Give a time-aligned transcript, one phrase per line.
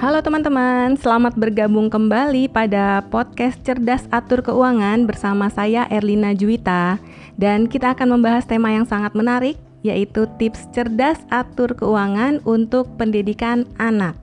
[0.00, 6.96] Halo teman-teman, selamat bergabung kembali pada podcast Cerdas Atur Keuangan bersama saya Erlina Juwita
[7.36, 13.68] dan kita akan membahas tema yang sangat menarik yaitu tips cerdas atur keuangan untuk pendidikan
[13.76, 14.16] anak.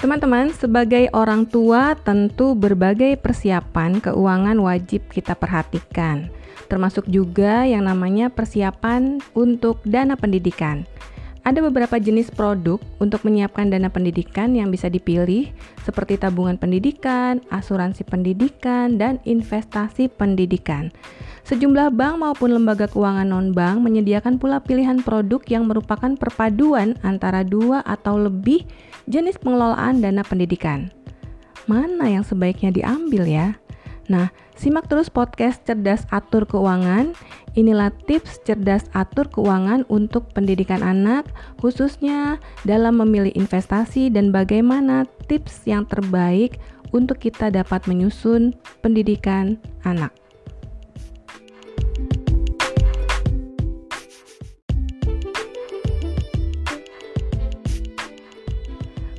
[0.00, 6.32] Teman-teman, sebagai orang tua tentu berbagai persiapan keuangan wajib kita perhatikan,
[6.72, 10.88] termasuk juga yang namanya persiapan untuk dana pendidikan.
[11.42, 15.50] Ada beberapa jenis produk untuk menyiapkan dana pendidikan yang bisa dipilih,
[15.82, 20.94] seperti tabungan pendidikan, asuransi pendidikan, dan investasi pendidikan.
[21.42, 27.82] Sejumlah bank maupun lembaga keuangan non-bank menyediakan pula pilihan produk yang merupakan perpaduan antara dua
[27.82, 28.62] atau lebih
[29.10, 30.94] jenis pengelolaan dana pendidikan.
[31.66, 33.58] Mana yang sebaiknya diambil ya?
[34.12, 37.16] Nah, simak terus podcast Cerdas Atur Keuangan.
[37.52, 41.28] Inilah tips cerdas atur keuangan untuk pendidikan anak,
[41.60, 46.56] khususnya dalam memilih investasi dan bagaimana tips yang terbaik
[46.96, 50.21] untuk kita dapat menyusun pendidikan anak.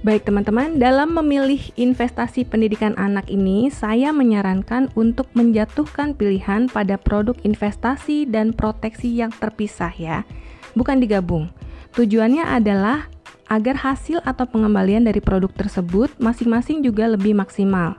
[0.03, 7.39] Baik teman-teman, dalam memilih investasi pendidikan anak ini, saya menyarankan untuk menjatuhkan pilihan pada produk
[7.47, 10.27] investasi dan proteksi yang terpisah ya,
[10.75, 11.47] bukan digabung.
[11.95, 13.07] Tujuannya adalah
[13.47, 17.95] agar hasil atau pengembalian dari produk tersebut masing-masing juga lebih maksimal.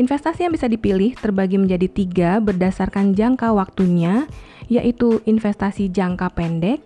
[0.00, 4.24] Investasi yang bisa dipilih terbagi menjadi tiga berdasarkan jangka waktunya,
[4.72, 6.80] yaitu investasi jangka pendek,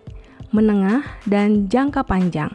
[0.51, 2.51] menengah, dan jangka panjang.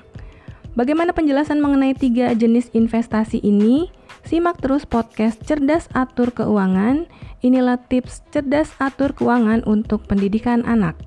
[0.77, 3.89] Bagaimana penjelasan mengenai tiga jenis investasi ini?
[4.29, 7.09] Simak terus podcast Cerdas Atur Keuangan.
[7.41, 11.01] Inilah tips cerdas atur keuangan untuk pendidikan anak.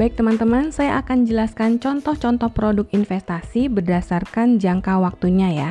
[0.00, 5.70] Baik teman-teman, saya akan jelaskan contoh-contoh produk investasi berdasarkan jangka waktunya ya.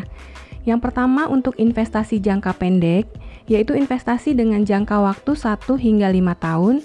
[0.61, 3.09] Yang pertama untuk investasi jangka pendek,
[3.49, 6.75] yaitu investasi dengan jangka waktu 1 hingga 5 tahun.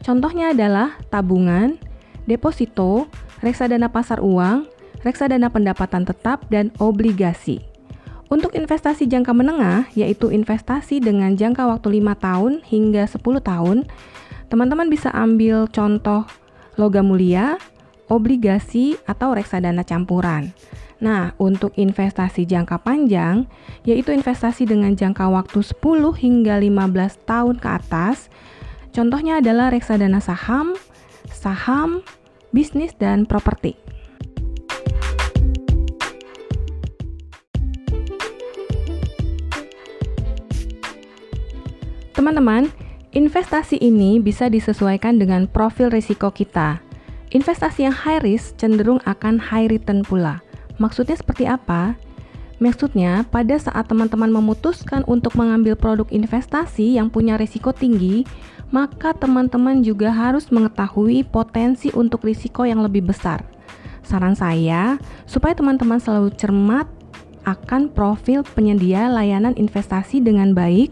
[0.00, 1.76] Contohnya adalah tabungan,
[2.24, 3.10] deposito,
[3.44, 4.64] reksadana pasar uang,
[5.04, 7.60] reksadana pendapatan tetap, dan obligasi.
[8.26, 13.86] Untuk investasi jangka menengah, yaitu investasi dengan jangka waktu 5 tahun hingga 10 tahun,
[14.50, 16.26] teman-teman bisa ambil contoh
[16.74, 17.60] logam mulia,
[18.10, 20.50] obligasi, atau reksadana campuran.
[20.96, 23.44] Nah, untuk investasi jangka panjang,
[23.84, 28.32] yaitu investasi dengan jangka waktu 10 hingga 15 tahun ke atas,
[28.96, 30.72] contohnya adalah reksadana saham,
[31.28, 32.00] saham,
[32.56, 33.76] bisnis, dan properti.
[42.16, 42.72] Teman-teman,
[43.12, 46.80] investasi ini bisa disesuaikan dengan profil risiko kita.
[47.36, 50.45] Investasi yang high risk cenderung akan high return pula.
[50.76, 51.96] Maksudnya seperti apa?
[52.56, 58.24] Maksudnya, pada saat teman-teman memutuskan untuk mengambil produk investasi yang punya risiko tinggi,
[58.72, 63.44] maka teman-teman juga harus mengetahui potensi untuk risiko yang lebih besar.
[64.00, 64.96] Saran saya,
[65.28, 66.88] supaya teman-teman selalu cermat
[67.44, 70.90] akan profil penyedia layanan investasi dengan baik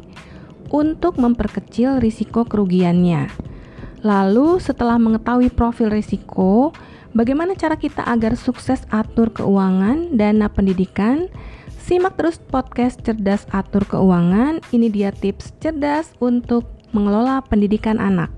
[0.69, 3.31] untuk memperkecil risiko kerugiannya.
[4.05, 6.77] Lalu, setelah mengetahui profil risiko,
[7.15, 11.31] Bagaimana cara kita agar sukses atur keuangan dana pendidikan?
[11.79, 14.59] Simak terus podcast Cerdas Atur Keuangan.
[14.75, 18.35] Ini dia tips cerdas untuk mengelola pendidikan anak.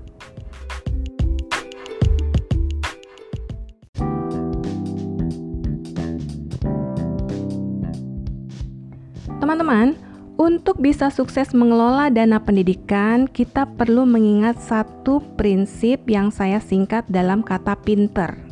[9.41, 9.97] Teman-teman,
[10.37, 17.41] untuk bisa sukses mengelola dana pendidikan, kita perlu mengingat satu prinsip yang saya singkat dalam
[17.41, 18.46] kata pinter.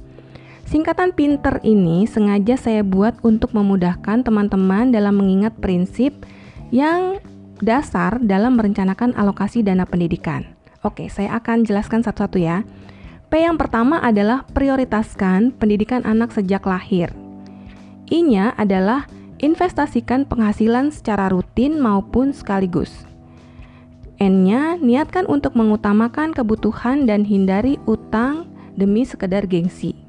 [0.66, 6.26] Singkatan pinter ini sengaja saya buat untuk memudahkan teman-teman dalam mengingat prinsip
[6.74, 7.22] yang
[7.62, 10.44] dasar dalam merencanakan alokasi dana pendidikan.
[10.82, 12.66] Oke, saya akan jelaskan satu-satu ya.
[13.30, 17.14] P yang pertama adalah prioritaskan pendidikan anak sejak lahir.
[18.10, 19.10] I-nya adalah
[19.42, 23.06] investasikan penghasilan secara rutin maupun sekaligus.
[24.22, 28.48] N-nya niatkan untuk mengutamakan kebutuhan dan hindari utang
[28.78, 30.05] demi sekedar gengsi.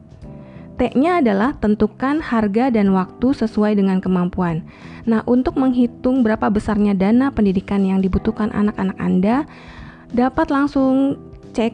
[0.76, 4.60] T-nya adalah tentukan harga dan waktu sesuai dengan kemampuan.
[5.08, 9.48] Nah, untuk menghitung berapa besarnya dana pendidikan yang dibutuhkan anak-anak Anda,
[10.12, 11.16] dapat langsung
[11.56, 11.72] cek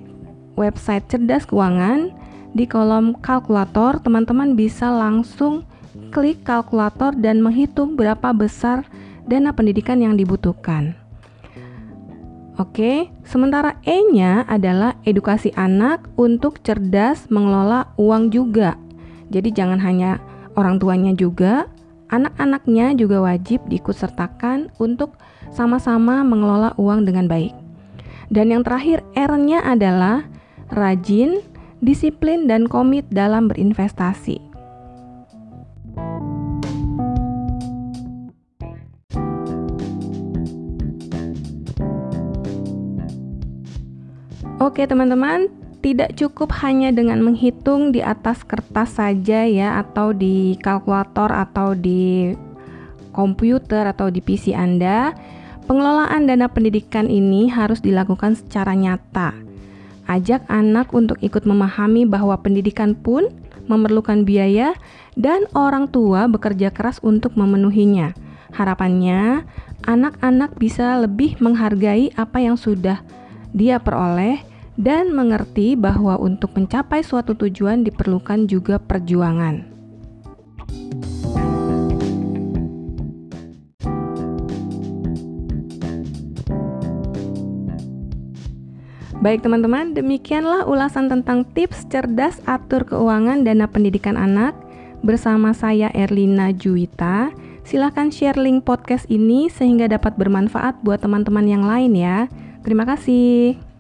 [0.54, 2.14] website cerdas keuangan
[2.54, 3.98] di kolom kalkulator.
[3.98, 5.66] Teman-teman bisa langsung
[6.12, 8.86] mengklik kalkulator dan menghitung berapa besar
[9.26, 10.94] dana pendidikan yang dibutuhkan.
[12.60, 18.76] Oke, sementara E-nya adalah edukasi anak untuk cerdas mengelola uang juga.
[19.32, 20.20] Jadi jangan hanya
[20.60, 21.64] orang tuanya juga,
[22.12, 25.16] anak-anaknya juga wajib diikutsertakan untuk
[25.48, 27.56] sama-sama mengelola uang dengan baik.
[28.28, 30.28] Dan yang terakhir R-nya adalah
[30.76, 31.40] rajin,
[31.80, 34.52] disiplin dan komit dalam berinvestasi.
[44.62, 45.50] Oke teman-teman,
[45.82, 52.32] tidak cukup hanya dengan menghitung di atas kertas saja ya atau di kalkulator atau di
[53.10, 55.12] komputer atau di PC Anda.
[55.66, 59.34] Pengelolaan dana pendidikan ini harus dilakukan secara nyata.
[60.06, 63.30] Ajak anak untuk ikut memahami bahwa pendidikan pun
[63.70, 64.74] memerlukan biaya
[65.14, 68.14] dan orang tua bekerja keras untuk memenuhinya.
[68.52, 69.46] Harapannya,
[69.86, 73.00] anak-anak bisa lebih menghargai apa yang sudah
[73.54, 79.72] dia peroleh dan mengerti bahwa untuk mencapai suatu tujuan diperlukan juga perjuangan.
[89.22, 94.50] Baik teman-teman, demikianlah ulasan tentang tips cerdas atur keuangan dana pendidikan anak
[95.06, 97.30] bersama saya Erlina Juwita.
[97.62, 102.26] Silahkan share link podcast ini sehingga dapat bermanfaat buat teman-teman yang lain ya.
[102.66, 103.71] Terima kasih.